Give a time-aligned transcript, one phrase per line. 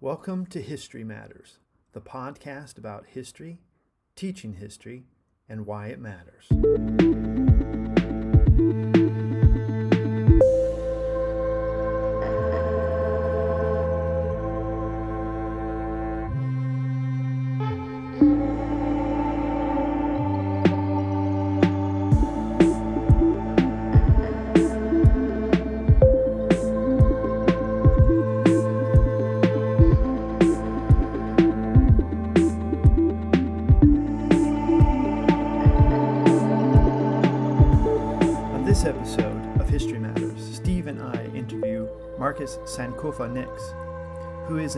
[0.00, 1.58] Welcome to History Matters,
[1.90, 3.58] the podcast about history,
[4.14, 5.06] teaching history,
[5.48, 7.47] and why it matters.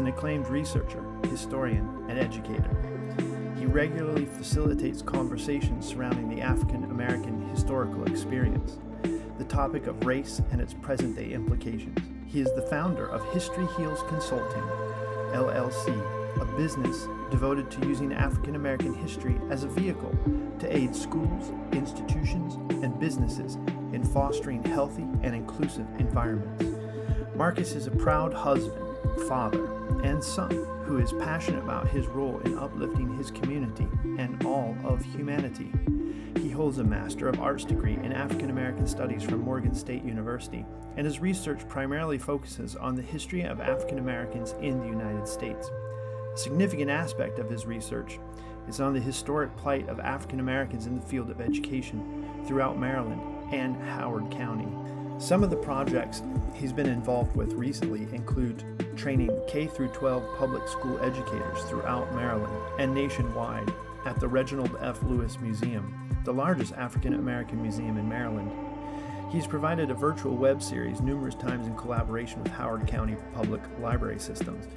[0.00, 2.74] An acclaimed researcher, historian, and educator.
[3.58, 8.78] He regularly facilitates conversations surrounding the African American historical experience,
[9.36, 11.98] the topic of race and its present day implications.
[12.26, 14.62] He is the founder of History Heals Consulting,
[15.34, 15.88] LLC,
[16.40, 20.18] a business devoted to using African American history as a vehicle
[20.60, 23.56] to aid schools, institutions, and businesses
[23.92, 26.64] in fostering healthy and inclusive environments.
[27.36, 28.86] Marcus is a proud husband,
[29.28, 29.69] father,
[30.02, 30.50] and son
[30.84, 33.88] who is passionate about his role in uplifting his community
[34.18, 35.70] and all of humanity.
[36.40, 40.64] He holds a Master of Arts degree in African American Studies from Morgan State University,
[40.96, 45.70] and his research primarily focuses on the history of African Americans in the United States.
[46.32, 48.18] A significant aspect of his research
[48.68, 53.20] is on the historic plight of African Americans in the field of education throughout Maryland
[53.52, 54.68] and Howard County.
[55.20, 56.22] Some of the projects
[56.54, 58.64] he's been involved with recently include
[58.96, 63.70] training K through 12 public school educators throughout Maryland and nationwide
[64.06, 65.02] at the Reginald F.
[65.02, 68.50] Lewis Museum, the largest African American museum in Maryland.
[69.30, 74.18] He's provided a virtual web series numerous times in collaboration with Howard County Public Library
[74.18, 74.68] Systems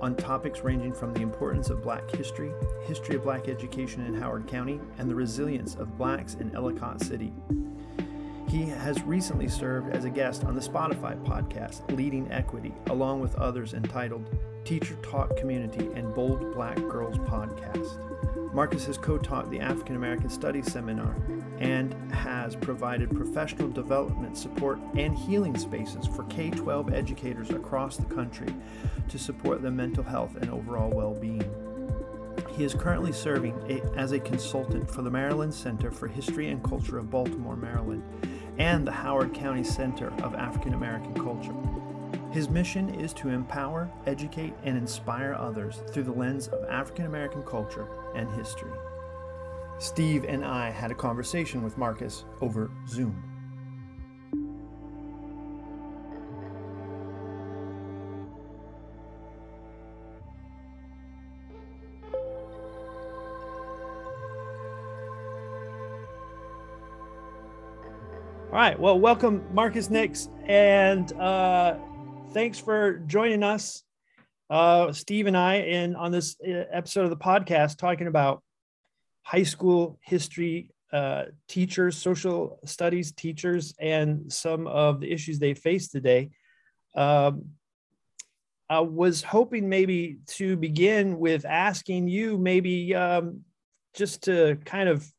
[0.00, 2.52] on topics ranging from the importance of black history,
[2.84, 7.34] history of black education in Howard County, and the resilience of blacks in Ellicott City.
[8.50, 13.36] He has recently served as a guest on the Spotify podcast Leading Equity, along with
[13.36, 14.28] others entitled
[14.64, 18.52] Teacher Talk Community and Bold Black Girls podcast.
[18.52, 21.14] Marcus has co taught the African American Studies Seminar
[21.60, 28.12] and has provided professional development support and healing spaces for K 12 educators across the
[28.12, 28.52] country
[29.10, 31.48] to support their mental health and overall well being.
[32.56, 33.54] He is currently serving
[33.96, 38.02] as a consultant for the Maryland Center for History and Culture of Baltimore, Maryland,
[38.60, 41.54] and the Howard County Center of African American Culture.
[42.30, 47.42] His mission is to empower, educate, and inspire others through the lens of African American
[47.42, 48.70] culture and history.
[49.78, 53.29] Steve and I had a conversation with Marcus over Zoom.
[68.60, 68.78] Right.
[68.78, 71.78] Well, welcome, Marcus Nicks, and uh,
[72.34, 73.84] thanks for joining us,
[74.50, 78.42] uh, Steve and I, in on this uh, episode of the podcast talking about
[79.22, 85.88] high school history uh, teachers, social studies teachers, and some of the issues they face
[85.88, 86.28] today.
[86.94, 87.52] Um,
[88.68, 93.40] I was hoping maybe to begin with asking you maybe um,
[93.94, 95.10] just to kind of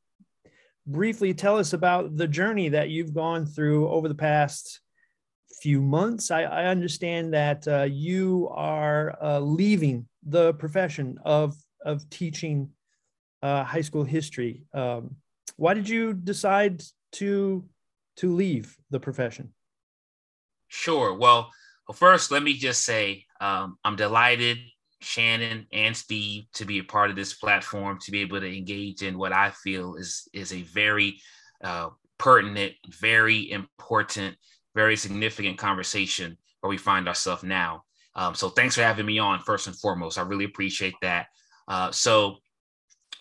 [0.86, 4.80] briefly tell us about the journey that you've gone through over the past
[5.62, 6.32] few months.
[6.32, 12.70] I, I understand that uh, you are uh, leaving the profession of of teaching
[13.42, 14.64] uh, high school history.
[14.74, 15.16] Um,
[15.58, 16.84] why did you decide
[17.14, 17.66] to
[18.18, 19.54] to leave the profession?
[20.68, 21.14] Sure.
[21.14, 21.52] Well,
[21.94, 24.60] first, let me just say um, I'm delighted
[25.02, 29.02] Shannon and Steve to be a part of this platform, to be able to engage
[29.02, 31.20] in what I feel is is a very
[31.64, 34.36] uh, pertinent, very important,
[34.76, 37.84] very significant conversation where we find ourselves now.
[38.16, 40.18] Um, so thanks for having me on first and foremost.
[40.18, 41.28] I really appreciate that.
[41.68, 42.38] Uh, so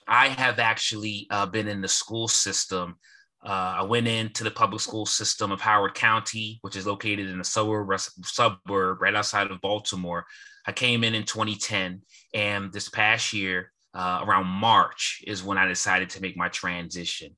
[0.06, 2.96] I have actually uh, been in the school system.
[3.42, 7.40] Uh, I went into the public school system of Howard County, which is located in
[7.40, 10.26] a suburb, suburb right outside of Baltimore.
[10.66, 12.02] I came in in 2010,
[12.34, 17.34] and this past year, uh, around March, is when I decided to make my transition.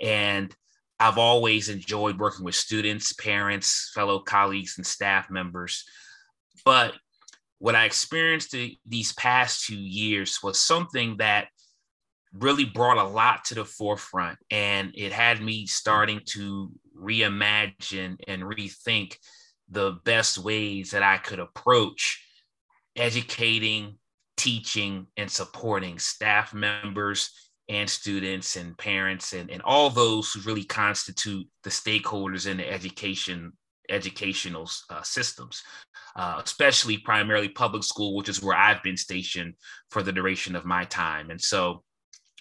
[0.00, 0.54] And
[0.98, 5.84] I've always enjoyed working with students, parents, fellow colleagues, and staff members.
[6.64, 6.94] But
[7.58, 8.54] what I experienced
[8.84, 11.48] these past two years was something that
[12.32, 14.38] really brought a lot to the forefront.
[14.50, 19.16] And it had me starting to reimagine and rethink
[19.68, 22.22] the best ways that I could approach
[22.94, 23.98] educating,
[24.36, 27.30] teaching, and supporting staff members
[27.68, 32.70] and students and parents and, and all those who really constitute the stakeholders in the
[32.70, 33.52] education
[33.88, 35.62] educational uh, systems,
[36.16, 39.54] uh, especially primarily public school, which is where I've been stationed
[39.90, 41.30] for the duration of my time.
[41.30, 41.84] And so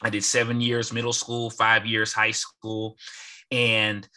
[0.02, 2.98] I did seven years middle school, five years high school,
[3.52, 4.08] and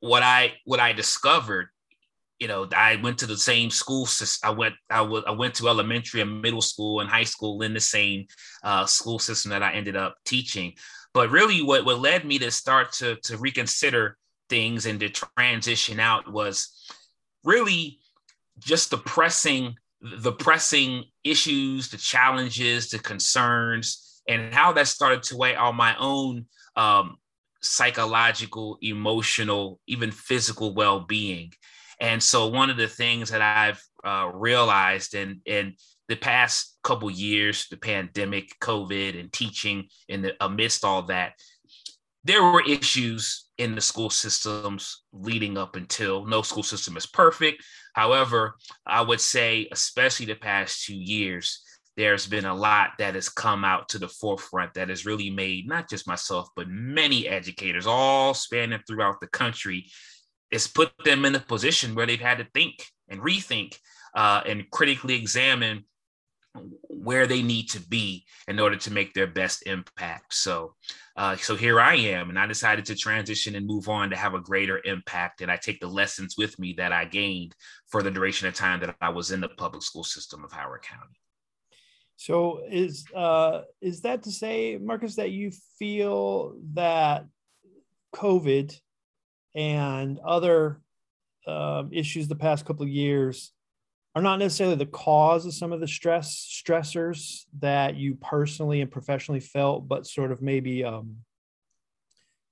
[0.00, 1.68] what I what I discovered
[2.42, 4.08] you know, I went to the same school.
[4.42, 7.72] I went, I, w- I went to elementary and middle school and high school in
[7.72, 8.26] the same
[8.64, 10.72] uh, school system that I ended up teaching.
[11.14, 14.16] But really, what, what led me to start to, to reconsider
[14.50, 16.84] things and to transition out was
[17.44, 18.00] really
[18.58, 25.36] just the pressing, the pressing issues, the challenges, the concerns, and how that started to
[25.36, 26.46] weigh on my own
[26.76, 27.16] um,
[27.60, 31.52] psychological, emotional, even physical well-being.
[32.00, 35.74] And so one of the things that I've uh, realized in, in
[36.08, 41.34] the past couple years, the pandemic, COVID, and teaching in the amidst all that,
[42.24, 47.64] there were issues in the school systems leading up until no school system is perfect.
[47.94, 51.62] However, I would say, especially the past two years,
[51.96, 55.68] there's been a lot that has come out to the forefront that has really made
[55.68, 59.86] not just myself, but many educators all spanning throughout the country
[60.52, 63.78] it's put them in a position where they've had to think and rethink
[64.14, 65.84] uh, and critically examine
[66.90, 70.34] where they need to be in order to make their best impact.
[70.34, 70.74] So,
[71.16, 74.34] uh, so here I am, and I decided to transition and move on to have
[74.34, 75.40] a greater impact.
[75.40, 77.56] And I take the lessons with me that I gained
[77.88, 80.82] for the duration of time that I was in the public school system of Howard
[80.82, 81.18] County.
[82.24, 87.26] So, is uh, is that to say, Marcus, that you feel that
[88.14, 88.78] COVID
[89.56, 90.80] and other
[91.48, 93.50] uh, issues the past couple of years
[94.14, 98.90] are not necessarily the cause of some of the stress stressors that you personally and
[98.92, 101.16] professionally felt, but sort of maybe um,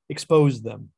[0.08, 0.90] exposed them.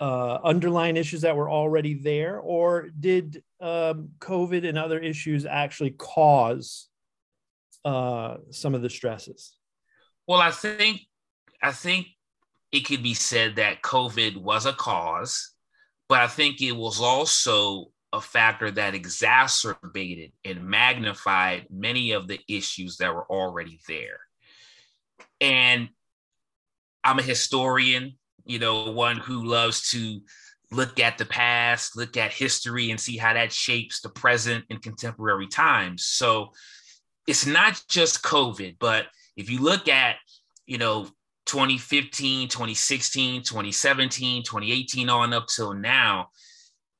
[0.00, 5.90] Uh, underlying issues that were already there, or did um, COVID and other issues actually
[5.90, 6.87] cause
[7.84, 9.54] uh, some of the stresses?
[10.26, 11.00] Well, I think
[11.62, 12.06] I think
[12.70, 15.54] it could be said that COVID was a cause,
[16.08, 22.40] but I think it was also a factor that exacerbated and magnified many of the
[22.48, 24.20] issues that were already there.
[25.40, 25.88] And
[27.04, 30.20] I'm a historian, you know, one who loves to
[30.70, 34.82] look at the past, look at history, and see how that shapes the present and
[34.82, 36.04] contemporary times.
[36.04, 36.52] So
[37.28, 40.16] it's not just COVID, but if you look at,
[40.66, 41.08] you know,
[41.44, 46.30] 2015, 2016, 2017, 2018 on up till now,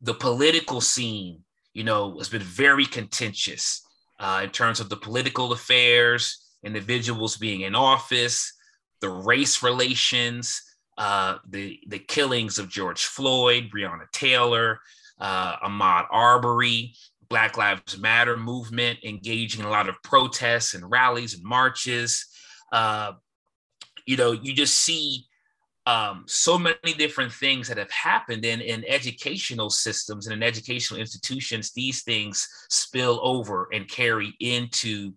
[0.02, 1.40] the political scene,
[1.72, 3.82] you know, has been very contentious
[4.20, 8.52] uh, in terms of the political affairs, individuals being in office,
[9.00, 10.62] the race relations,
[10.98, 14.80] uh, the the killings of George Floyd, Breonna Taylor,
[15.20, 16.94] uh, Ahmaud Arbery,
[17.30, 22.26] Black Lives Matter movement, engaging in a lot of protests and rallies and marches.
[22.72, 23.12] Uh,
[24.06, 25.26] you know, you just see
[25.86, 31.00] um, so many different things that have happened in, in educational systems and in educational
[31.00, 31.72] institutions.
[31.72, 35.12] These things spill over and carry into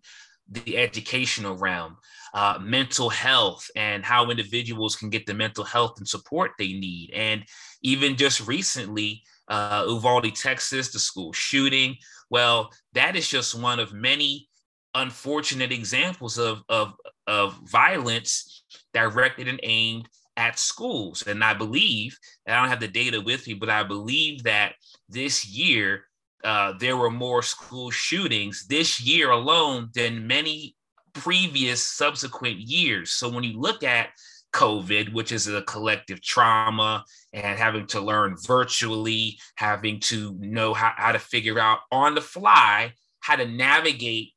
[0.49, 1.97] the educational realm.
[2.33, 7.11] Uh, mental health and how individuals can get the mental health and support they need.
[7.13, 7.43] And
[7.81, 11.97] even just recently, uh, Uvalde, Texas, the school shooting.
[12.29, 14.47] Well, that is just one of many
[14.95, 16.93] unfortunate examples of, of,
[17.27, 21.23] of violence directed and aimed at schools.
[21.27, 24.73] And I believe, and I don't have the data with me, but I believe that
[25.09, 26.05] this year
[26.43, 30.75] uh, there were more school shootings this year alone than many
[31.13, 33.11] previous subsequent years.
[33.11, 34.09] So when you look at
[34.53, 40.93] COVID, which is a collective trauma, and having to learn virtually, having to know how,
[40.95, 44.33] how to figure out on the fly how to navigate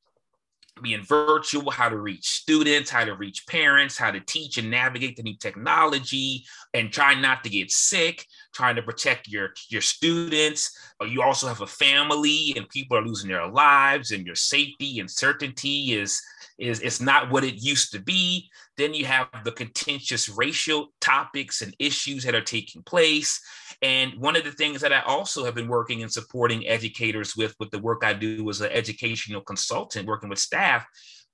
[0.82, 5.16] being virtual, how to reach students, how to reach parents, how to teach and navigate
[5.16, 6.44] the new technology,
[6.74, 10.76] and trying not to get sick, trying to protect your, your students.
[11.00, 14.98] Uh, you also have a family and people are losing their lives, and your safety
[14.98, 16.20] and certainty is
[16.58, 18.48] is it's not what it used to be.
[18.76, 23.40] Then you have the contentious racial topics and issues that are taking place.
[23.82, 27.54] And one of the things that I also have been working and supporting educators with,
[27.58, 30.86] with the work I do as an educational consultant, working with staff,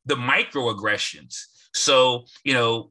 [0.06, 1.36] the microaggressions.
[1.74, 2.90] So, you know,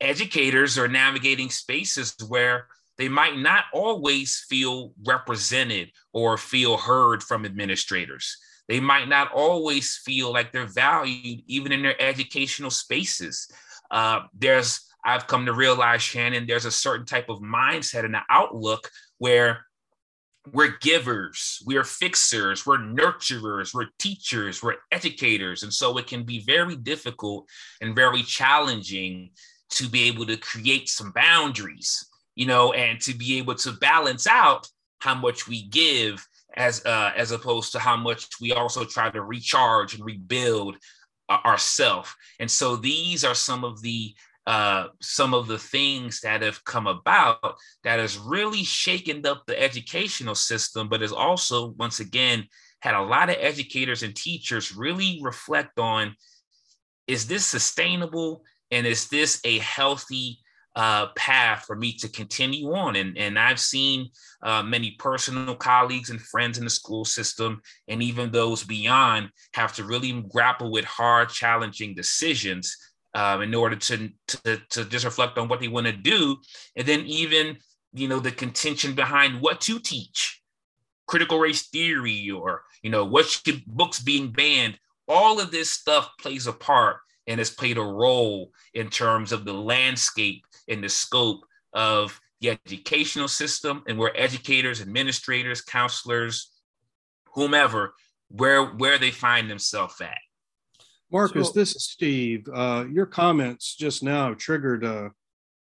[0.00, 2.66] educators are navigating spaces where
[2.98, 8.36] they might not always feel represented or feel heard from administrators
[8.68, 13.50] They might not always feel like they're valued, even in their educational spaces.
[13.90, 18.22] Uh, there's, I've come to realize, Shannon, there's a certain type of mindset and an
[18.28, 19.64] outlook where
[20.52, 25.62] we're givers, we're fixers, we're nurturers, we're teachers, we're educators.
[25.62, 27.48] And so it can be very difficult
[27.80, 29.30] and very challenging
[29.70, 34.26] to be able to create some boundaries, you know, and to be able to balance
[34.26, 34.66] out
[35.00, 39.22] how much we give as uh, as opposed to how much we also try to
[39.22, 40.76] recharge and rebuild
[41.28, 42.14] uh, ourselves.
[42.40, 44.14] And so these are some of the
[44.46, 49.62] uh, some of the things that have come about that has really shaken up the
[49.62, 52.46] educational system, but has also, once again,
[52.80, 56.14] had a lot of educators and teachers really reflect on
[57.06, 60.38] is this sustainable and is this a healthy
[60.78, 62.94] uh, path for me to continue on.
[62.94, 64.10] And, and I've seen
[64.44, 69.74] uh, many personal colleagues and friends in the school system, and even those beyond, have
[69.74, 72.76] to really grapple with hard, challenging decisions
[73.14, 76.36] um, in order to, to, to just reflect on what they want to do.
[76.76, 77.58] And then even,
[77.92, 80.40] you know, the contention behind what to teach,
[81.08, 86.08] critical race theory, or, you know, what should books being banned, all of this stuff
[86.20, 90.88] plays a part and has played a role in terms of the landscape and the
[90.88, 91.44] scope
[91.74, 96.50] of the educational system and where educators, administrators, counselors,
[97.34, 97.94] whomever,
[98.28, 100.18] where where they find themselves at.
[101.10, 102.46] Marcus, so, this is Steve.
[102.52, 105.10] Uh, your comments just now triggered a,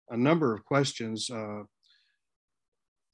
[0.10, 1.30] a number of questions.
[1.30, 1.64] Uh,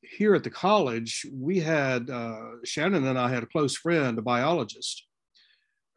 [0.01, 4.21] here at the college, we had uh, Shannon and I had a close friend, a
[4.21, 5.05] biologist,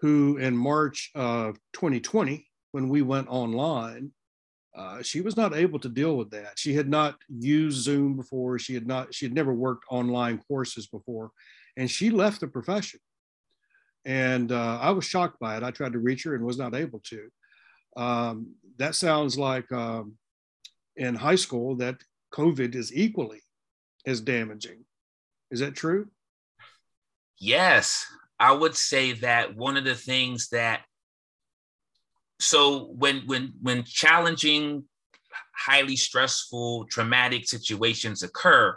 [0.05, 4.13] who in March of 2020, when we went online,
[4.77, 6.59] uh, she was not able to deal with that.
[6.59, 8.59] She had not used Zoom before.
[8.59, 9.15] She had not.
[9.15, 11.31] She had never worked online courses before,
[11.79, 13.01] and she left the profession.
[14.05, 15.63] And uh, I was shocked by it.
[15.63, 17.31] I tried to reach her and was not able to.
[17.97, 20.19] Um, that sounds like um,
[20.97, 21.97] in high school that
[22.35, 23.41] COVID is equally
[24.05, 24.85] as damaging.
[25.51, 26.09] Is that true?
[27.39, 28.05] Yes,
[28.39, 30.83] I would say that one of the things that
[32.41, 34.85] so when when when challenging
[35.55, 38.77] highly stressful traumatic situations occur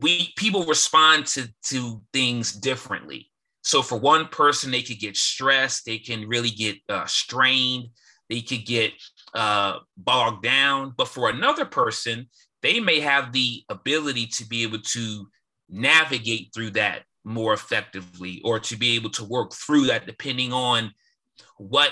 [0.00, 3.30] we people respond to to things differently.
[3.62, 7.90] So for one person they could get stressed they can really get uh, strained
[8.28, 8.92] they could get
[9.34, 10.94] uh, bogged down.
[10.96, 12.28] But for another person
[12.62, 15.26] they may have the ability to be able to
[15.68, 20.92] navigate through that more effectively or to be able to work through that depending on
[21.58, 21.90] what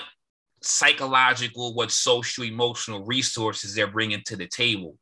[0.61, 4.97] psychological, what social, emotional resources they're bringing to the table.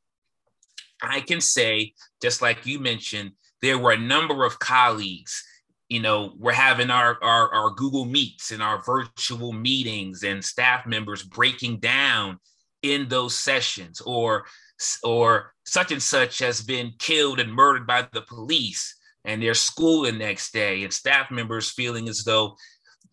[1.02, 3.32] I can say, just like you mentioned,
[3.62, 5.44] there were a number of colleagues.
[5.90, 10.86] You know, we're having our, our, our Google Meets and our virtual meetings and staff
[10.86, 12.40] members breaking down
[12.84, 14.46] in those sessions, or
[15.04, 18.96] or such and such has been killed and murdered by the police,
[19.28, 22.56] and they're school the next day, and staff members feeling as though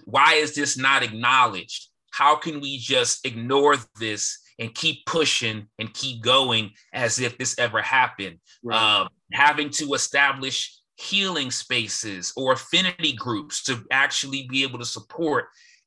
[0.04, 1.88] why is this not acknowledged?
[2.12, 7.58] How can we just ignore this and keep pushing and keep going as if this
[7.58, 8.38] ever happened?
[8.62, 8.76] Right.
[8.76, 15.46] Uh, having to establish healing spaces or affinity groups to actually be able to support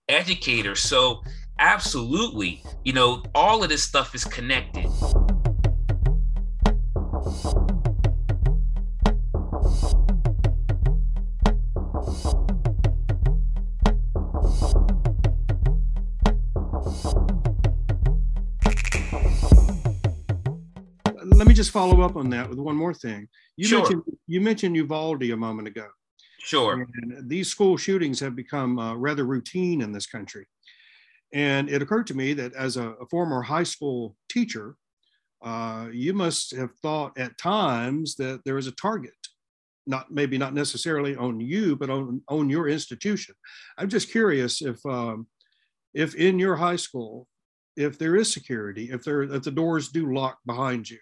[0.10, 0.82] educators.
[0.82, 1.22] So,
[1.60, 4.86] absolutely, you know, all of this stuff is connected.
[21.58, 23.28] Just follow up on that with one more thing.
[23.58, 23.80] You sure.
[23.80, 25.88] mentioned you mentioned Uvalde a moment ago.
[26.40, 26.74] Sure.
[26.74, 30.46] And these school shootings have become uh, rather routine in this country.
[31.34, 34.76] And it occurred to me that as a, a former high school teacher,
[35.44, 39.12] uh, you must have thought at times that there is a target,
[39.88, 43.36] not maybe not necessarily on you, but on, on your institution.
[43.78, 45.28] I'm just curious if um,
[45.98, 47.28] if in your high school,
[47.76, 51.00] if there is security, if there if the doors do lock behind you,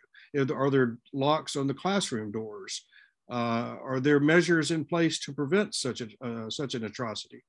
[0.53, 2.85] are there locks on the classroom doors?
[3.29, 7.43] Uh, are there measures in place to prevent such a uh, such an atrocity?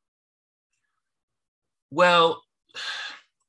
[1.92, 2.42] Well,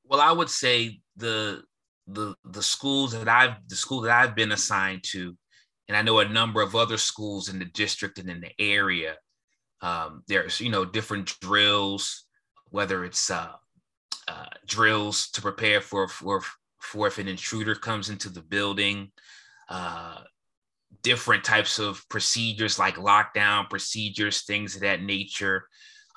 [0.04, 1.64] well, I would say the
[2.06, 5.36] the the schools that I've the school that I've been assigned to,
[5.88, 9.16] and I know a number of other schools in the district and in the area.
[9.80, 12.26] Um, there's you know different drills,
[12.70, 13.54] whether it's uh,
[14.28, 16.42] uh, drills to prepare for for
[16.80, 19.10] for if an intruder comes into the building,
[19.68, 20.18] uh,
[21.02, 25.66] different types of procedures like lockdown procedures, things of that nature.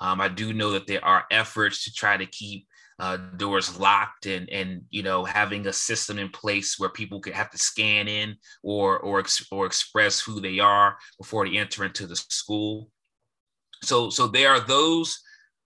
[0.00, 2.66] Um, I do know that there are efforts to try to keep
[2.98, 7.32] uh, doors locked and and you know having a system in place where people could
[7.32, 12.06] have to scan in or or or express who they are before they enter into
[12.06, 12.90] the school.
[13.82, 15.18] So so there are those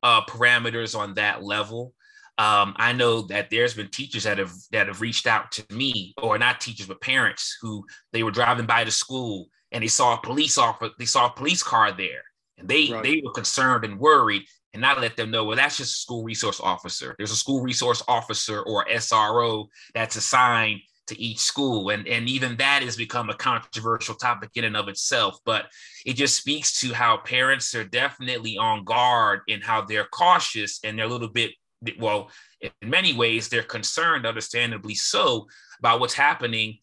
[0.03, 1.95] uh, parameters on that level.
[2.39, 6.15] Um, I know that there's been teachers that have that have reached out to me,
[6.23, 10.15] or not teachers, but parents who they were driving by the school and they saw
[10.15, 12.23] a police officer, they saw a police car there,
[12.59, 13.03] and they right.
[13.03, 14.43] they were concerned and worried,
[14.75, 17.15] and I let them know, well, that's just a school resource officer.
[17.17, 22.57] There's a school resource officer or SRO that's assigned to each school, and and even
[22.57, 25.39] that has become a controversial topic in and of itself.
[25.47, 25.67] But
[26.05, 30.99] it just speaks to how parents are definitely on guard and how they're cautious and
[30.99, 31.53] they're a little bit
[31.99, 35.47] well, in many ways, they're concerned, understandably so,
[35.79, 36.79] about what's happening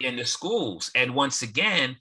[0.00, 0.90] in the schools.
[0.94, 1.96] And once again,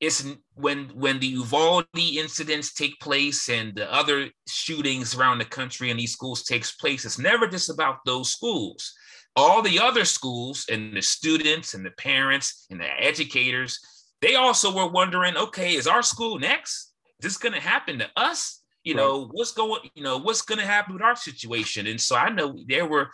[0.00, 0.24] it's
[0.54, 5.96] when when the Uvalde incidents take place and the other shootings around the country in
[5.96, 8.92] these schools takes place, it's never just about those schools.
[9.34, 13.78] All the other schools and the students and the parents and the educators,
[14.20, 16.92] they also were wondering, okay, is our school next?
[17.20, 18.57] Is this to happen to us?
[18.88, 19.02] You right.
[19.02, 21.86] know what's going you know what's going to happen with our situation?
[21.86, 23.08] And so i know there were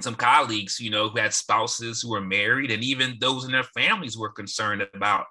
[0.00, 3.62] some colleagues you know who had spouses who were married and even those in their
[3.62, 5.24] families were concerned about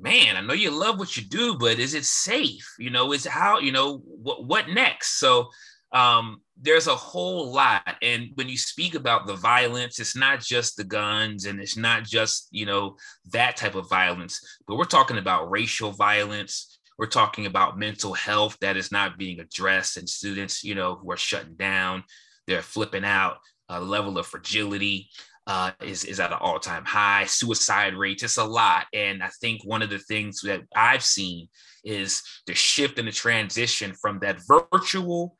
[0.00, 2.66] man i know you love what you do but is it safe?
[2.78, 5.18] You know is how you know what what next?
[5.18, 5.50] So
[5.92, 7.96] um there's a whole lot.
[8.02, 12.04] And when you speak about the violence it's not just the guns and it's not
[12.04, 12.96] just you know
[13.32, 18.58] that type of violence but we're talking about racial violence we're talking about mental health
[18.60, 22.04] that is not being addressed and students, you know, who are shutting down,
[22.46, 23.38] they're flipping out.
[23.70, 25.08] Uh, level of fragility
[25.46, 27.24] uh, is, is at an all-time high.
[27.24, 28.84] Suicide rates, it's a lot.
[28.92, 31.48] And I think one of the things that I've seen
[31.84, 35.36] is the shift and the transition from that virtual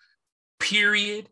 [0.60, 1.28] period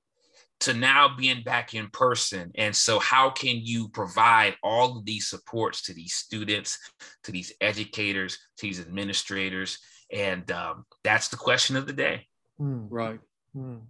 [0.61, 2.51] to now being back in person.
[2.57, 6.79] And so, how can you provide all of these supports to these students,
[7.25, 9.79] to these educators, to these administrators?
[10.13, 12.27] And um, that's the question of the day.
[12.61, 12.87] Mm.
[12.91, 13.21] Right.
[13.57, 13.81] Mm.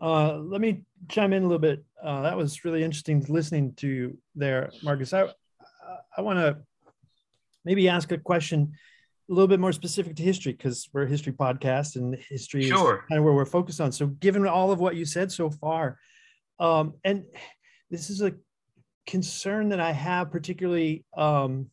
[0.00, 1.84] Uh, let me chime in a little bit.
[2.02, 5.12] Uh, that was really interesting listening to there, Marcus.
[5.12, 5.28] I,
[6.16, 6.58] I want to
[7.64, 8.72] maybe ask a question
[9.30, 12.96] a little bit more specific to history because we're a history podcast and history sure.
[12.96, 13.92] is kind of where we're focused on.
[13.92, 15.98] So, given all of what you said so far,
[16.58, 17.24] um, and
[17.90, 18.34] this is a
[19.06, 21.70] concern that I have, particularly um,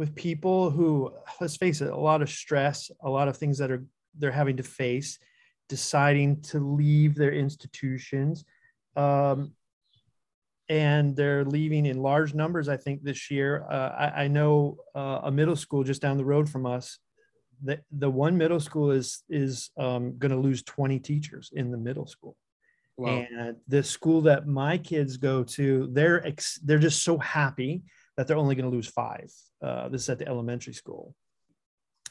[0.00, 3.70] with people who let's face it a lot of stress a lot of things that
[3.70, 3.84] are
[4.18, 5.18] they're having to face
[5.68, 8.46] deciding to leave their institutions
[8.96, 9.52] um,
[10.70, 15.20] and they're leaving in large numbers i think this year uh, I, I, know uh,
[15.24, 16.98] a middle school just down the road from us
[17.62, 21.76] the, the one middle school is is um, going to lose 20 teachers in the
[21.76, 22.38] middle school
[22.96, 23.26] wow.
[23.30, 27.82] and the school that my kids go to they're ex, they're just so happy
[28.20, 29.32] that they're only going to lose five.
[29.62, 31.14] Uh, this is at the elementary school.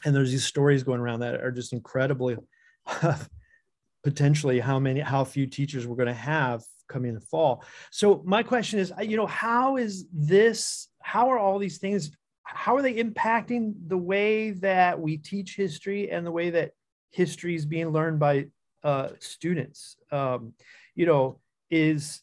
[0.04, 2.36] And there's these stories going around that are just incredibly
[4.02, 7.62] potentially how many, how few teachers we're going to have coming in the fall.
[7.92, 12.10] So my question is, you know, how is this, how are all these things,
[12.42, 16.72] how are they impacting the way that we teach history and the way that
[17.12, 18.46] history is being learned by
[18.82, 19.94] uh, students?
[20.10, 20.54] Um,
[20.96, 21.38] you know,
[21.70, 22.20] is,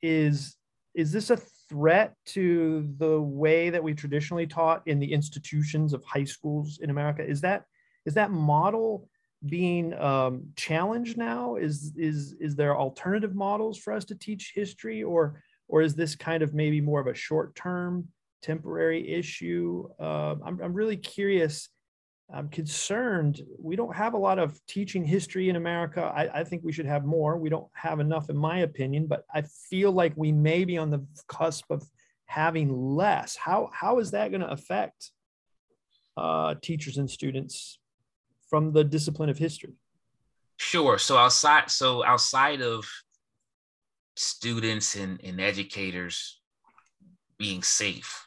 [0.00, 0.54] is,
[0.94, 6.04] is this a threat to the way that we traditionally taught in the institutions of
[6.04, 7.24] high schools in America?
[7.26, 7.64] Is that
[8.04, 9.08] is that model
[9.44, 11.56] being um, challenged now?
[11.56, 16.14] Is is is there alternative models for us to teach history, or or is this
[16.14, 18.08] kind of maybe more of a short term,
[18.42, 19.88] temporary issue?
[20.00, 21.68] Uh, I'm I'm really curious
[22.32, 26.02] I'm concerned we don't have a lot of teaching history in America.
[26.02, 27.36] I, I, think we should have more.
[27.36, 30.90] We don't have enough, in my opinion, but I feel like we may be on
[30.90, 31.88] the cusp of
[32.26, 33.36] having less.
[33.36, 35.12] How, how is that going to affect
[36.16, 37.78] uh, teachers and students
[38.50, 39.74] from the discipline of history?
[40.56, 40.98] Sure.
[40.98, 42.88] So outside, so outside of
[44.16, 46.40] students and, and educators
[47.38, 48.25] being safe,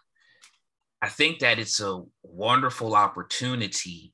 [1.02, 4.14] I think that it's a wonderful opportunity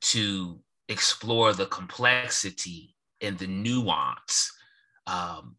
[0.00, 4.52] to explore the complexity and the nuance
[5.06, 5.56] um,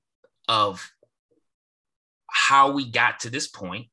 [0.48, 0.92] of
[2.30, 3.88] how we got to this point.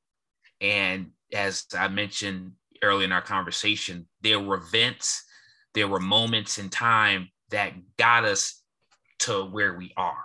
[0.60, 2.52] And as I mentioned
[2.82, 5.24] earlier in our conversation, there were events,
[5.74, 8.62] there were moments in time that got us
[9.20, 10.24] to where we are.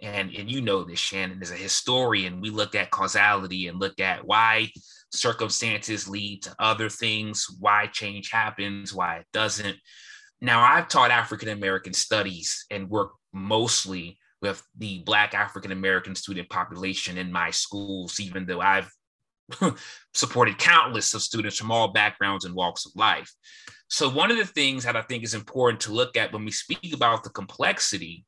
[0.00, 4.00] And and you know this shannon as a historian we look at causality and look
[4.00, 4.68] at why
[5.12, 9.76] circumstances lead to other things why change happens why it doesn't.
[10.40, 16.48] Now i've taught african american studies and worked mostly with the black african american student
[16.50, 18.90] population in my schools even though i've
[20.14, 23.30] supported countless of students from all backgrounds and walks of life.
[23.88, 26.50] So one of the things that i think is important to look at when we
[26.50, 28.24] speak about the complexity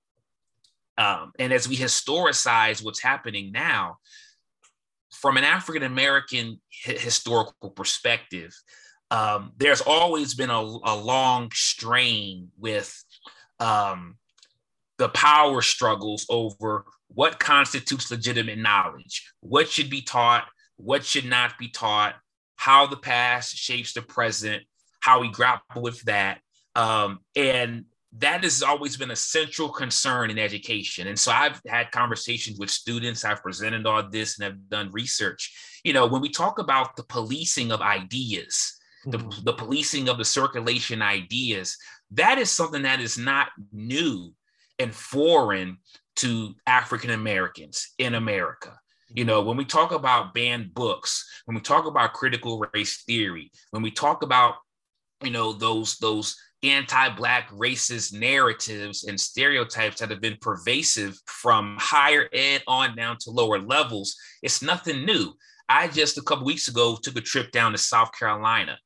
[0.99, 3.99] um, and as we historicize what's happening now,
[5.13, 8.55] from an African American historical perspective,
[9.11, 13.05] um, there's always been a, a long strain with
[13.61, 14.17] um,
[14.99, 21.57] the power struggles over what constitutes legitimate knowledge, what should be taught, what should not
[21.59, 22.15] be taught,
[22.57, 24.63] how the past shapes the present,
[25.01, 26.41] how we grapple with that.
[26.75, 27.85] Um, and
[28.19, 31.07] that has always been a central concern in education.
[31.09, 35.81] And so I've had conversations with students, I've presented all this and have done research.
[35.85, 39.29] You know, when we talk about the policing of ideas, mm-hmm.
[39.29, 41.77] the, the policing of the circulation ideas,
[42.13, 44.33] that is something that is not new
[44.79, 45.79] and foreign
[46.17, 48.73] to African Americans in America.
[49.09, 53.53] You know, when we talk about banned books, when we talk about critical race theory,
[53.71, 54.55] when we talk about,
[55.23, 56.37] you know, those those
[56.71, 63.31] anti-black racist narratives and stereotypes that have been pervasive from higher ed on down to
[63.31, 65.35] lower levels it's nothing new.
[65.69, 68.79] I just a couple weeks ago took a trip down to south carolina.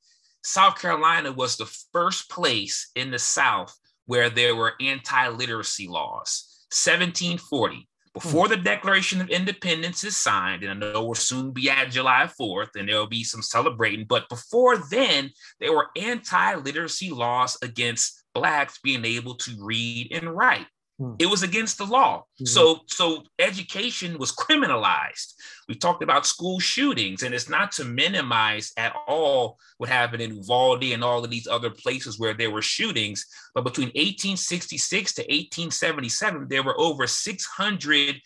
[0.42, 6.66] South carolina was the first place in the south where there were anti-literacy laws.
[6.72, 8.20] 1740 Hmm.
[8.20, 12.28] before the Declaration of Independence is signed, and I know we'll soon be at July
[12.40, 18.24] 4th and there'll be some celebrating, but before then, there were anti literacy laws against
[18.34, 20.66] Blacks being able to read and write.
[21.00, 21.14] Hmm.
[21.18, 22.18] It was against the law.
[22.18, 22.44] Mm-hmm.
[22.44, 25.32] So, so education was criminalized.
[25.66, 30.36] We talked about school shootings, and it's not to minimize at all what happened in
[30.36, 33.24] Uvalde and all of these other places where there were shootings.
[33.54, 38.16] But between 1866 to 1877, there were over 600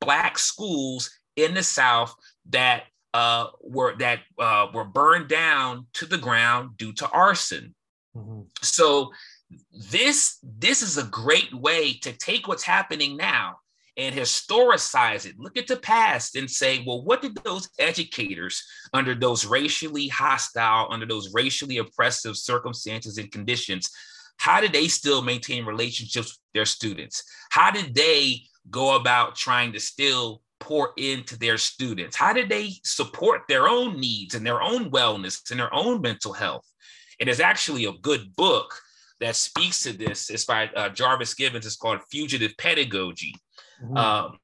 [0.00, 2.12] black schools in the South
[2.50, 7.76] that uh, were that uh, were burned down to the ground due to arson.
[8.16, 8.42] Mm-hmm.
[8.60, 9.12] So
[9.92, 13.56] this this is a great way to take what's happening now
[13.96, 15.38] and historicize it.
[15.38, 20.88] Look at the past and say well what did those educators under those racially hostile
[20.90, 23.90] under those racially oppressive circumstances and conditions
[24.38, 27.22] how did they still maintain relationships with their students?
[27.50, 32.16] How did they go about trying to still pour into their students?
[32.16, 36.32] How did they support their own needs and their own wellness and their own mental
[36.32, 36.66] health?
[37.18, 38.74] It is actually a good book
[39.20, 40.30] that speaks to this.
[40.30, 41.66] It's by uh, Jarvis Givens.
[41.66, 43.34] It's called Fugitive Pedagogy.
[43.82, 43.96] Mm-hmm.
[43.96, 44.38] Um,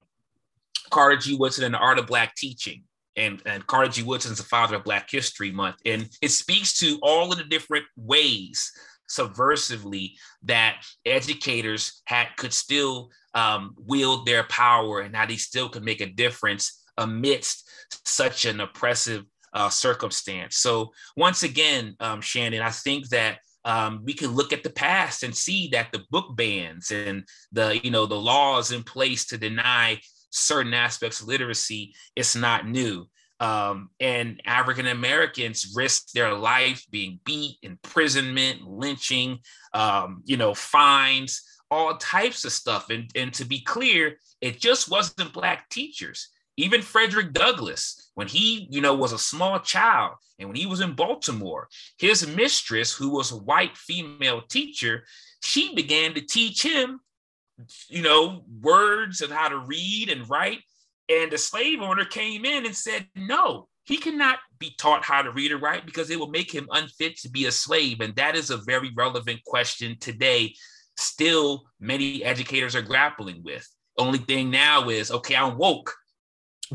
[0.91, 1.37] Carter G.
[1.37, 2.85] Woodson and the Art of Black Teaching.
[3.17, 4.03] And, and Carter G.
[4.03, 5.77] Woodson is the father of Black History Month.
[5.85, 8.73] And it speaks to all of the different ways
[9.11, 10.13] subversively
[10.45, 16.01] that educators had could still um, wield their power and how they still could make
[16.01, 17.69] a difference amidst
[18.05, 20.59] such an oppressive uh, circumstance.
[20.59, 25.23] So once again, um, Shannon, I think that um, we can look at the past
[25.23, 29.39] and see that the book bans and the you know the laws in place to
[29.39, 33.09] deny certain aspects of literacy it's not new.
[33.41, 39.39] Um, and african americans risk their life being beat imprisonment lynching
[39.73, 42.91] um, you know fines all types of stuff.
[42.91, 48.69] And, and to be clear it just wasn't black teachers even Frederick Douglass, when he,
[48.71, 53.11] you know, was a small child and when he was in Baltimore, his mistress, who
[53.11, 55.05] was a white female teacher,
[55.43, 57.01] she began to teach him,
[57.89, 60.61] you know, words of how to read and write.
[61.09, 65.33] And the slave owner came in and said, no, he cannot be taught how to
[65.33, 68.01] read or write because it will make him unfit to be a slave.
[68.01, 70.55] And that is a very relevant question today.
[70.97, 73.67] Still, many educators are grappling with.
[73.99, 75.95] Only thing now is, okay, I'm woke.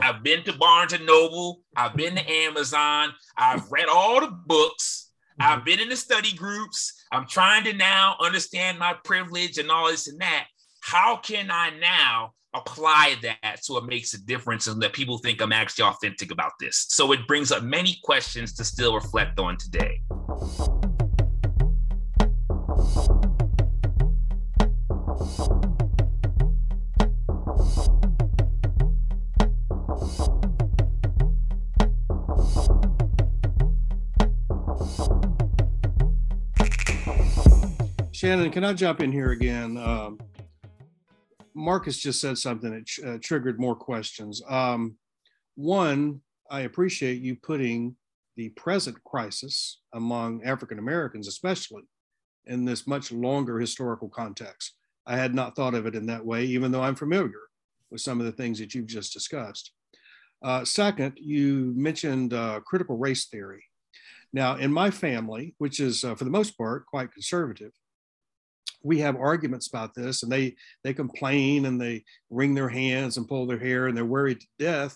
[0.02, 1.62] I've been to Barnes and Noble.
[1.76, 3.14] I've been to Amazon.
[3.38, 5.12] I've read all the books.
[5.40, 6.94] I've been in the study groups.
[7.12, 10.48] I'm trying to now understand my privilege and all this and that.
[10.82, 15.42] How can I now apply that so it makes a difference and that people think
[15.42, 16.86] I'm actually authentic about this?
[16.90, 20.02] So it brings up many questions to still reflect on today.
[38.26, 39.78] Shannon, can I jump in here again?
[39.78, 40.20] Um,
[41.54, 44.42] Marcus just said something that uh, triggered more questions.
[44.50, 44.96] Um,
[45.54, 47.96] one, I appreciate you putting
[48.36, 51.84] the present crisis among African Americans, especially
[52.48, 54.74] in this much longer historical context.
[55.06, 57.42] I had not thought of it in that way, even though I'm familiar
[57.92, 59.72] with some of the things that you've just discussed.
[60.42, 63.64] Uh, second, you mentioned uh, critical race theory.
[64.34, 67.72] Now, in my family, which is uh, for the most part quite conservative,
[68.86, 73.28] we have arguments about this, and they they complain and they wring their hands and
[73.28, 74.96] pull their hair, and they're worried to death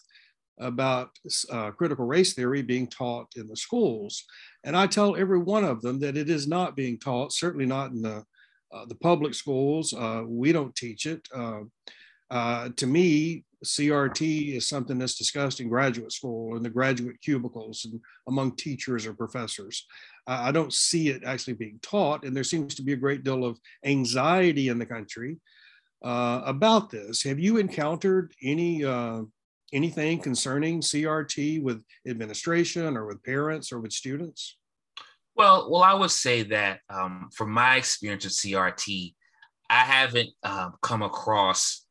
[0.60, 1.10] about
[1.52, 4.26] uh, critical race theory being taught in the schools.
[4.64, 7.92] And I tell every one of them that it is not being taught, certainly not
[7.92, 8.24] in the
[8.72, 9.94] uh, the public schools.
[9.94, 11.28] Uh, we don't teach it.
[11.36, 11.62] Uh,
[12.30, 17.86] uh, to me, CRT is something that's discussed in graduate school in the graduate cubicles
[17.86, 19.86] and among teachers or professors.
[20.30, 23.44] I don't see it actually being taught, and there seems to be a great deal
[23.44, 25.38] of anxiety in the country
[26.04, 27.24] uh, about this.
[27.24, 29.22] Have you encountered any uh,
[29.74, 34.58] anything concerning CRT with administration or with parents or with students?
[35.36, 39.14] Well, well, I would say that um, from my experience with CRT,
[39.70, 41.86] I haven't um, come across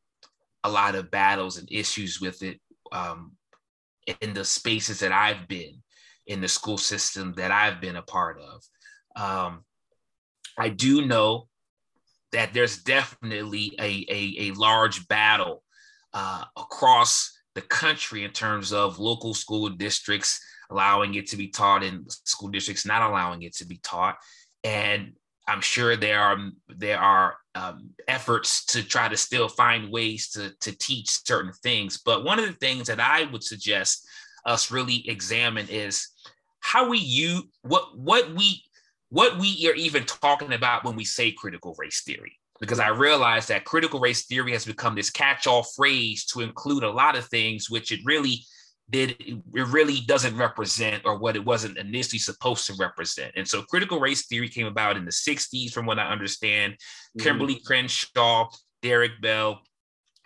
[0.65, 2.61] a lot of battles and issues with it
[2.93, 3.33] um,
[4.21, 5.83] in the spaces that I've been
[6.29, 8.63] in the school system that I've been a part of.
[9.17, 9.65] Um,
[10.57, 11.49] I do know
[12.33, 15.65] that there's definitely a, a, a large battle
[16.13, 21.83] uh, across the country in terms of local school districts allowing it to be taught
[21.83, 24.17] in school districts not allowing it to be taught
[24.65, 25.13] and
[25.49, 26.39] i'm sure there are
[26.69, 31.99] there are um, efforts to try to still find ways to, to teach certain things
[32.05, 34.07] but one of the things that i would suggest
[34.49, 36.09] us really examine is
[36.61, 38.63] how we use what what we
[39.11, 43.49] what we are even talking about when we say critical race theory because I realized
[43.49, 47.71] that critical race theory has become this catch-all phrase to include a lot of things
[47.71, 48.45] which it really
[48.91, 53.33] did it really doesn't represent or what it wasn't initially supposed to represent.
[53.37, 56.75] And so critical race theory came about in the 60s from what I understand.
[57.19, 57.29] Mm-hmm.
[57.29, 58.49] Kimberlé Crenshaw,
[58.83, 59.61] Derek Bell,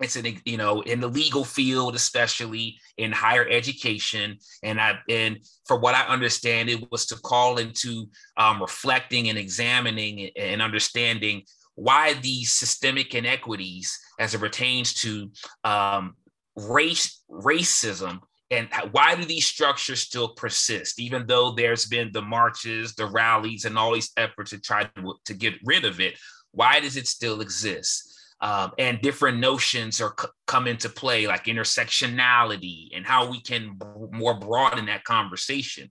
[0.01, 4.37] it's in you know in the legal field especially in higher education.
[4.63, 9.39] And i and for what i understand it was to call into um, reflecting and
[9.39, 11.43] examining and understanding
[11.75, 15.31] why these systemic inequities as it pertains to
[15.65, 16.15] um,
[16.57, 22.95] race racism and why do these structures still persist even though there's been the marches
[22.95, 26.19] the rallies and all these efforts to try to, to get rid of it?
[26.51, 28.12] Why does it still exist
[28.43, 33.79] um, and different notions are c- come into play like intersectionality and how we can
[33.79, 35.91] b- more broaden that conversation.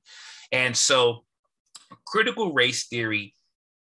[0.52, 1.24] And so
[2.06, 3.34] critical race theory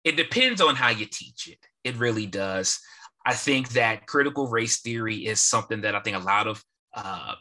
[0.06, 1.58] it depends on how you teach it.
[1.82, 2.78] It really does.
[3.26, 6.62] I think that critical race theory is something that i think a lot of
[6.94, 7.34] uh,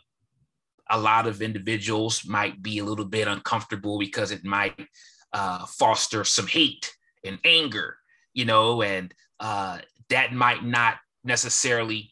[0.90, 4.88] a lot of individuals might be a little bit uncomfortable because it might
[5.32, 6.92] uh, foster some hate
[7.24, 7.98] and anger
[8.34, 9.78] you know and uh,
[10.10, 12.12] that might not necessarily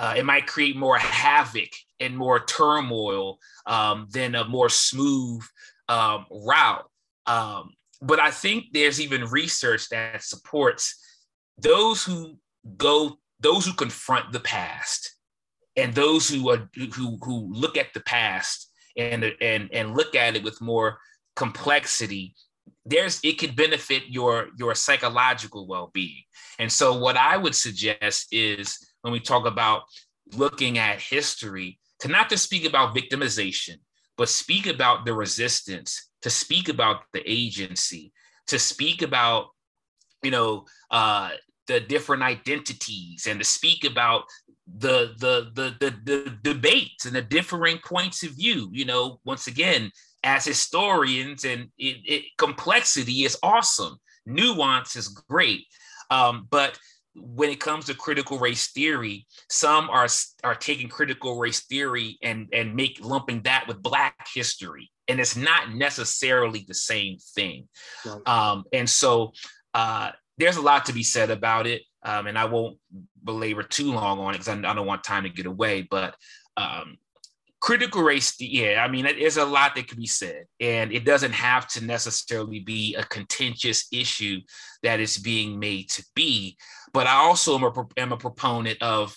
[0.00, 1.68] uh, it might create more havoc
[2.00, 5.42] and more turmoil um, than a more smooth
[5.90, 6.88] um, route.
[7.26, 10.98] Um, but I think there's even research that supports
[11.58, 12.38] those who
[12.78, 15.16] go, those who confront the past,
[15.76, 20.34] and those who are who who look at the past and and and look at
[20.34, 20.98] it with more
[21.36, 22.34] complexity
[22.84, 26.22] there's it could benefit your your psychological well-being.
[26.58, 29.82] And so what i would suggest is when we talk about
[30.34, 33.76] looking at history to not to speak about victimization
[34.16, 38.12] but speak about the resistance to speak about the agency
[38.46, 39.46] to speak about
[40.22, 41.30] you know uh
[41.66, 44.24] the different identities and to speak about
[44.78, 48.68] the the the the, the debates and the differing points of view.
[48.72, 49.90] You know once again
[50.22, 55.64] as historians, and it, it, complexity is awesome, nuance is great.
[56.10, 56.78] Um, but
[57.14, 60.06] when it comes to critical race theory, some are
[60.44, 65.36] are taking critical race theory and and make lumping that with Black history, and it's
[65.36, 67.68] not necessarily the same thing.
[68.04, 68.28] Right.
[68.28, 69.32] Um, and so
[69.74, 72.78] uh, there's a lot to be said about it, um, and I won't
[73.22, 75.86] belabor too long on it because I, I, don't want time to get away.
[75.90, 76.14] But
[76.56, 76.96] um,
[77.60, 81.32] critical race yeah i mean there's a lot that can be said and it doesn't
[81.32, 84.40] have to necessarily be a contentious issue
[84.82, 86.56] that is being made to be
[86.92, 89.14] but i also am a, am a proponent of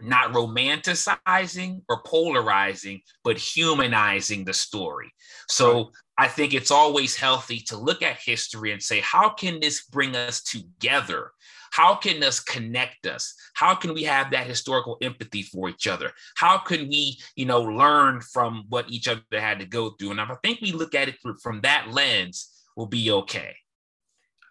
[0.00, 5.12] not romanticizing or polarizing but humanizing the story.
[5.48, 9.84] So i think it's always healthy to look at history and say how can this
[9.86, 11.30] bring us together
[11.76, 13.34] How can this connect us?
[13.52, 16.10] How can we have that historical empathy for each other?
[16.34, 20.12] How can we, you know, learn from what each other had to go through?
[20.12, 23.54] And I think we look at it from that lens, we'll be okay.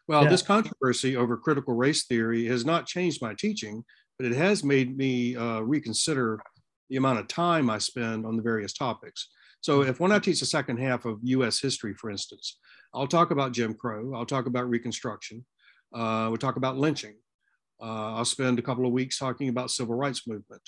[0.08, 0.30] Well, yeah.
[0.30, 3.84] this controversy over critical race theory has not changed my teaching,
[4.20, 6.40] but it has made me uh, reconsider
[6.92, 9.30] the amount of time I spend on the various topics.
[9.62, 12.60] So, if when I teach the second half of US history, for instance,
[12.94, 15.44] I'll talk about Jim Crow, I'll talk about Reconstruction,
[15.96, 17.16] uh, we'll talk about lynching.
[17.82, 20.62] Uh, I'll spend a couple of weeks talking about civil rights movement.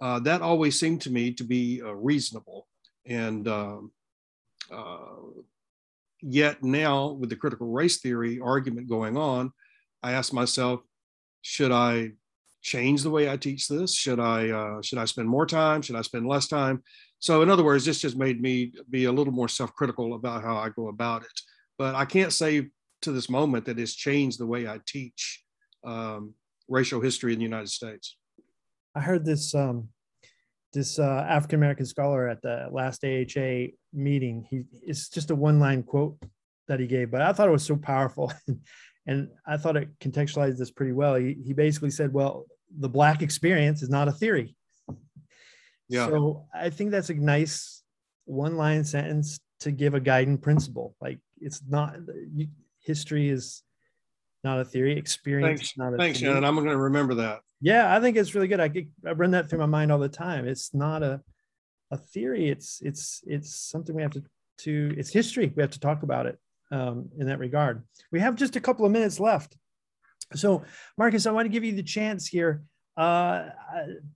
[0.00, 2.66] Uh, that always seemed to me to be uh, reasonable.
[3.06, 3.92] And um,
[4.72, 4.96] uh,
[6.20, 9.52] yet now, with the critical race theory argument going on,
[10.02, 10.80] I ask myself,
[11.42, 12.12] should I
[12.62, 13.94] change the way I teach this?
[13.94, 15.82] Should I uh, should I spend more time?
[15.82, 16.82] Should I spend less time?
[17.18, 20.56] So, in other words, this just made me be a little more self-critical about how
[20.56, 21.40] I go about it.
[21.78, 22.70] But I can't say
[23.04, 25.42] to this moment that has changed the way I teach
[25.84, 26.34] um,
[26.68, 28.16] racial history in the United States.
[28.94, 29.88] I heard this um,
[30.72, 34.46] this uh, African American scholar at the last AHA meeting.
[34.48, 36.16] He it's just a one line quote
[36.68, 38.32] that he gave, but I thought it was so powerful,
[39.06, 41.14] and I thought it contextualized this pretty well.
[41.14, 42.46] He he basically said, "Well,
[42.78, 44.56] the black experience is not a theory."
[45.88, 46.06] Yeah.
[46.06, 47.82] So I think that's a nice
[48.24, 50.94] one line sentence to give a guiding principle.
[51.00, 51.96] Like it's not
[52.34, 52.48] you,
[52.84, 53.62] history is
[54.44, 54.96] not a theory.
[54.96, 55.78] Experience Thanks.
[55.78, 56.32] not a Thanks, theory.
[56.32, 56.44] Shannon.
[56.44, 57.40] I'm going to remember that.
[57.60, 58.60] Yeah, I think it's really good.
[58.60, 60.46] I get, I run that through my mind all the time.
[60.46, 61.20] It's not a
[61.90, 62.48] a theory.
[62.48, 64.22] It's it's it's something we have to
[64.58, 64.94] to.
[64.96, 65.52] It's history.
[65.54, 66.38] We have to talk about it
[66.70, 67.84] um, in that regard.
[68.12, 69.56] We have just a couple of minutes left.
[70.34, 70.64] So,
[70.98, 72.62] Marcus, I want to give you the chance here.
[72.96, 73.48] Uh,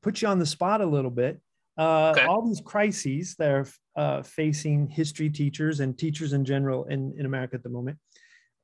[0.03, 1.41] put you on the spot a little bit.
[1.79, 2.27] Uh, okay.
[2.27, 7.27] All these crises that are uh, facing history teachers and teachers in general in, in
[7.27, 7.99] America at the moment.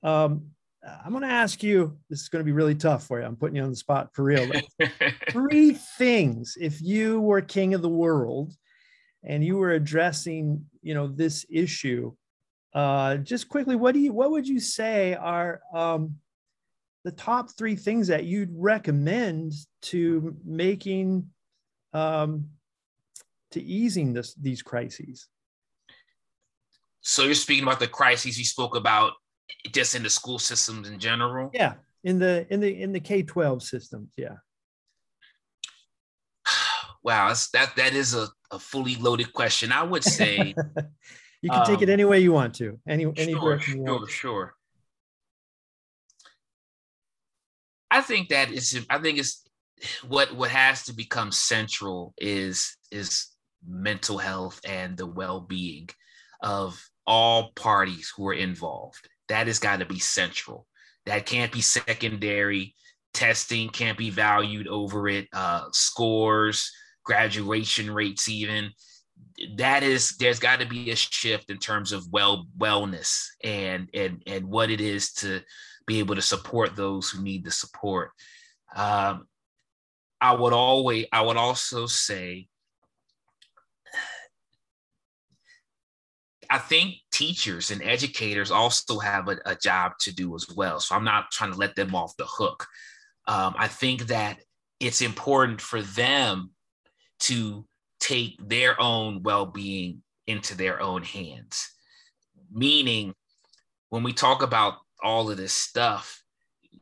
[0.05, 0.51] Um,
[1.05, 1.97] I'm going to ask you.
[2.11, 3.27] This is going to be really tough for you.
[3.27, 4.51] I'm putting you on the spot for real.
[5.31, 6.57] three things.
[6.61, 8.55] If you were king of the world,
[9.25, 12.13] and you were addressing, you know, this issue,
[12.75, 16.17] uh, just quickly, what do you, what would you say are um,
[17.05, 21.31] the top three things that you'd recommend to making,
[21.93, 22.51] um,
[23.53, 25.29] to easing this these crises?
[27.01, 29.13] So you're speaking about the crises you spoke about
[29.73, 31.51] just in the school systems in general?
[31.55, 34.37] Yeah in the in the in the k-12 systems yeah.
[37.03, 39.73] Wow that that is a, a fully loaded question.
[39.73, 40.55] I would say
[41.43, 43.79] you can um, take it um, any way you want to any any sure, direction
[43.79, 44.11] you sure, want.
[44.11, 44.55] sure.
[47.91, 49.43] I think that is i think it's
[50.07, 53.29] what what has to become central is is
[53.67, 55.89] mental health and the well-being
[56.43, 60.67] of all parties who are involved that has got to be central.
[61.07, 62.75] That can't be secondary.
[63.13, 65.29] Testing can't be valued over it.
[65.33, 66.71] Uh, scores,
[67.05, 68.71] graduation rates, even
[69.57, 74.23] that is there's got to be a shift in terms of well wellness and and
[74.27, 75.41] and what it is to
[75.87, 78.11] be able to support those who need the support.
[78.75, 79.27] Um,
[80.21, 82.49] I would always I would also say
[86.55, 90.79] I think teachers and educators also have a, a, job to do as well.
[90.79, 92.69] So I'm not trying to let them off the hook.
[93.27, 94.39] Um, I think that
[94.79, 96.53] it's important for them
[97.23, 97.67] to
[97.99, 101.69] take their own well being into their own hands.
[102.53, 103.15] Meaning,
[103.89, 106.23] when we talk about all of this stuff,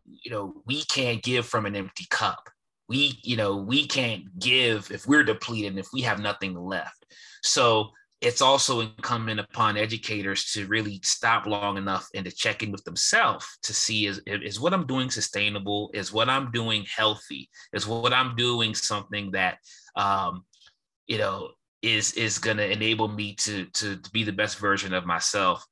[0.04, 2.50] you know, we can't give from an empty cup.
[2.90, 7.06] We, you know, we can't give if we're depleted, and if we have nothing left.
[7.42, 12.70] So it's also incumbent upon educators to really stop long enough and to check in
[12.70, 15.90] with themselves to see is, is what I'm doing sustainable?
[15.92, 17.50] Is what I'm doing healthy?
[17.72, 19.58] Is what I'm doing something that,
[19.96, 20.44] um,
[21.08, 21.50] you know,
[21.82, 25.66] is is going to enable me to, to to be the best version of myself?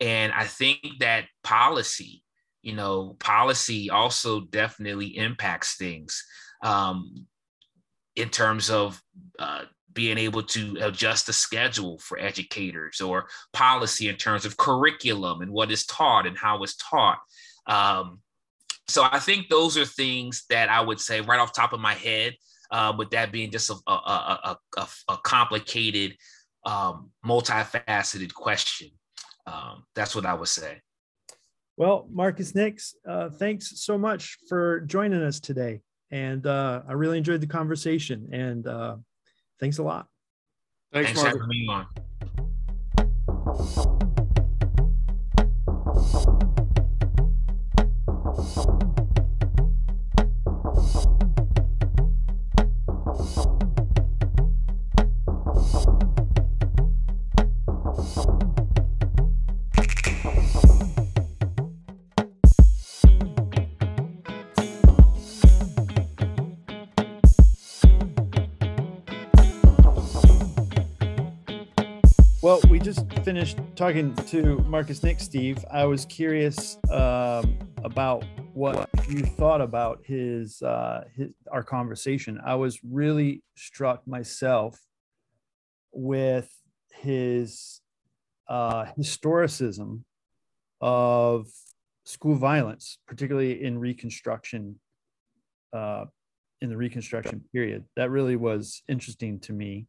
[0.00, 2.24] And I think that policy,
[2.62, 6.24] you know, policy also definitely impacts things
[6.64, 7.26] um,
[8.16, 9.00] in terms of
[9.38, 15.42] uh, being able to adjust the schedule for educators or policy in terms of curriculum
[15.42, 17.18] and what is taught and how it's taught.
[17.66, 18.20] Um,
[18.88, 21.94] so I think those are things that I would say right off top of my
[21.94, 22.34] head,
[22.70, 26.16] uh, with that being just a, a, a, a, complicated,
[26.64, 28.88] um, multifaceted question.
[29.46, 30.80] Um, that's what I would say.
[31.76, 35.80] Well, Marcus Nicks, uh, thanks so much for joining us today.
[36.12, 38.28] And uh, I really enjoyed the conversation.
[38.32, 38.96] And uh,
[39.62, 40.08] Thanks a lot.
[40.92, 41.86] Thanks, Thanks for having me on.
[72.94, 75.64] Just finished talking to Marcus Nick, Steve.
[75.70, 78.22] I was curious um, about
[78.52, 82.38] what you thought about his, uh, his our conversation.
[82.44, 84.78] I was really struck myself
[85.92, 86.50] with
[86.92, 87.80] his
[88.46, 90.02] uh, historicism
[90.82, 91.46] of
[92.04, 94.78] school violence, particularly in Reconstruction,
[95.72, 96.04] uh,
[96.60, 97.84] in the Reconstruction period.
[97.96, 99.86] That really was interesting to me.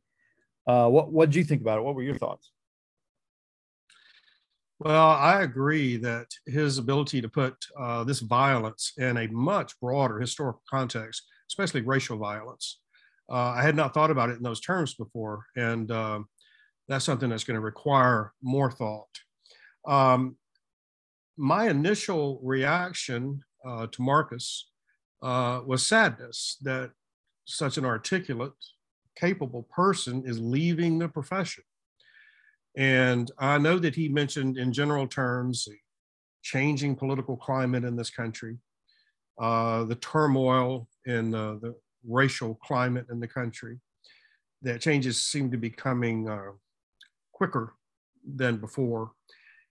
[0.66, 1.82] Uh, what what did you think about it?
[1.82, 2.53] What were your thoughts?
[4.80, 10.20] Well, I agree that his ability to put uh, this violence in a much broader
[10.20, 12.80] historical context, especially racial violence,
[13.32, 16.28] uh, I had not thought about it in those terms before, and um,
[16.88, 19.08] that's something that's going to require more thought.
[19.88, 20.38] Um,
[21.38, 24.70] my initial reaction uh, to Marcus
[25.22, 26.92] uh, was sadness that
[27.46, 28.54] such an articulate,
[29.18, 31.64] capable person is leaving the profession.
[32.76, 35.78] And I know that he mentioned in general terms the
[36.42, 38.58] changing political climate in this country,
[39.40, 41.76] uh, the turmoil in uh, the
[42.08, 43.80] racial climate in the country,
[44.62, 46.52] that changes seem to be coming uh,
[47.32, 47.74] quicker
[48.26, 49.12] than before.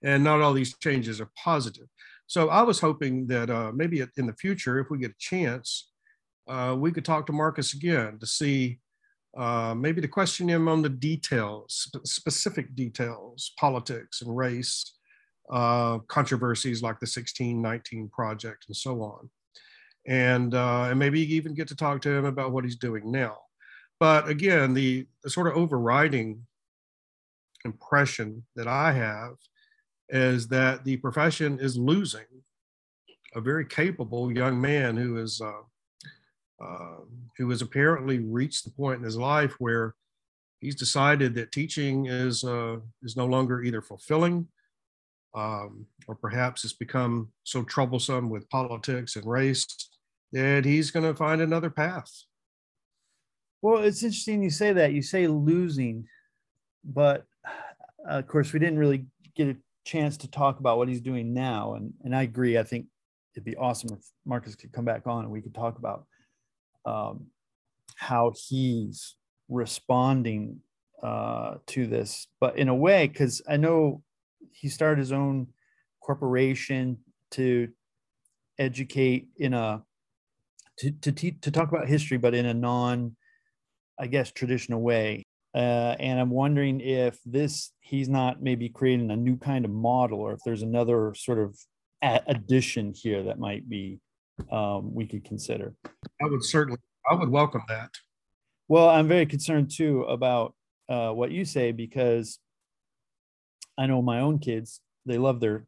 [0.03, 1.87] And not all these changes are positive.
[2.27, 5.91] So I was hoping that uh, maybe in the future, if we get a chance,
[6.47, 8.79] uh, we could talk to Marcus again to see
[9.37, 14.93] uh, maybe to question him on the details, specific details, politics and race,
[15.51, 19.29] uh, controversies like the 1619 project and so on.
[20.05, 23.37] And, uh, and maybe even get to talk to him about what he's doing now.
[23.99, 26.45] But again, the, the sort of overriding
[27.65, 29.35] impression that I have
[30.09, 32.25] is that the profession is losing
[33.35, 35.61] a very capable young man who is uh,
[36.61, 36.97] uh,
[37.37, 39.95] who has apparently reached the point in his life where
[40.59, 44.47] he's decided that teaching is uh, is no longer either fulfilling
[45.35, 49.65] um, or perhaps it's become so troublesome with politics and race
[50.31, 52.11] that he's going to find another path.
[53.61, 54.93] Well, it's interesting you say that.
[54.93, 56.07] You say losing,
[56.83, 61.01] but uh, of course, we didn't really get a chance to talk about what he's
[61.01, 61.75] doing now.
[61.75, 62.57] And, and I agree.
[62.57, 62.87] I think
[63.33, 66.05] it'd be awesome if Marcus could come back on and we could talk about
[66.85, 67.27] um,
[67.95, 69.15] how he's
[69.49, 70.59] responding
[71.01, 72.27] uh, to this.
[72.39, 74.01] But in a way, because I know
[74.51, 75.47] he started his own
[76.01, 76.99] corporation
[77.31, 77.69] to
[78.59, 79.83] educate in a
[80.77, 83.15] to to, te- to talk about history, but in a non,
[83.99, 85.23] I guess, traditional way.
[85.53, 90.19] Uh, and I'm wondering if this he's not maybe creating a new kind of model,
[90.19, 91.57] or if there's another sort of
[92.01, 93.99] addition here that might be
[94.51, 95.73] um, we could consider.
[96.21, 96.79] I would certainly,
[97.09, 97.89] I would welcome that.
[98.67, 100.55] Well, I'm very concerned too about
[100.89, 102.39] uh, what you say because
[103.77, 105.65] I know my own kids, they love their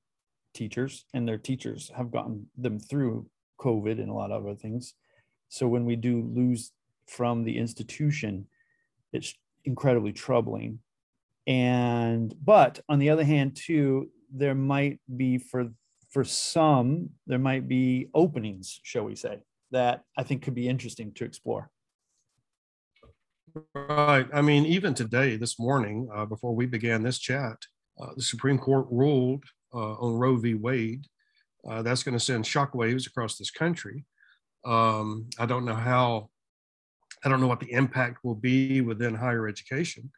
[0.54, 3.28] teachers, and their teachers have gotten them through
[3.60, 4.94] COVID and a lot of other things.
[5.50, 6.72] So when we do lose
[7.08, 8.48] from the institution,
[9.14, 10.80] it's incredibly troubling.
[11.48, 15.72] And but on the other hand, too, there might be for
[16.16, 19.40] for some, there might be openings, shall we say,
[19.72, 21.70] that I think could be interesting to explore.
[23.74, 24.26] Right.
[24.34, 27.58] I mean, even today, this morning, uh, before we began this chat,
[28.02, 29.44] uh, the Supreme Court ruled
[29.74, 30.54] uh, on Roe v.
[30.54, 31.06] Wade.
[31.70, 34.06] Uh, that's going to send shockwaves across this country.
[34.64, 36.30] Um, I don't know how,
[37.26, 40.10] I don't know what the impact will be within higher education,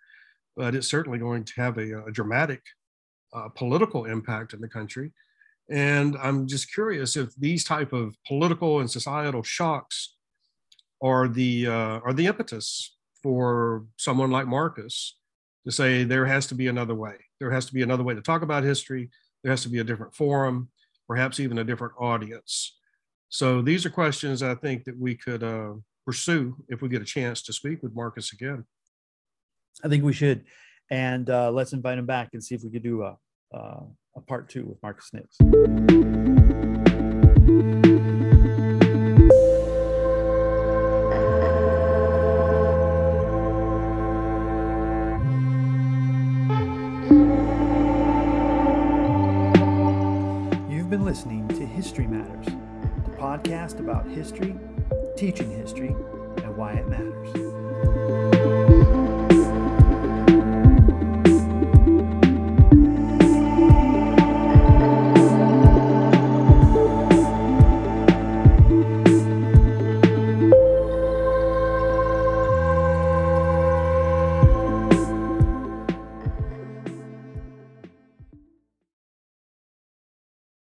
[0.56, 2.62] but it's certainly going to have a, a dramatic
[3.34, 5.12] uh, political impact in the country.
[5.70, 10.16] And I'm just curious if these type of political and societal shocks
[11.02, 15.18] are the uh, are the impetus for someone like Marcus
[15.66, 17.16] to say there has to be another way.
[17.40, 19.10] There has to be another way to talk about history.
[19.44, 20.70] There has to be a different forum,
[21.08, 22.78] perhaps even a different audience.
[23.30, 25.74] So these are questions I think that we could uh,
[26.06, 28.64] pursue if we get a chance to speak with Marcus again.
[29.84, 30.46] I think we should,
[30.90, 33.18] and uh, let's invite him back and see if we could do a.
[34.18, 35.38] A part two with Marcus Nicks.